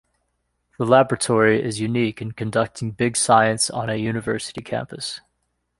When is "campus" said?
4.63-5.21